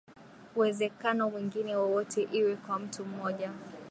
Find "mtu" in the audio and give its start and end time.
2.79-3.05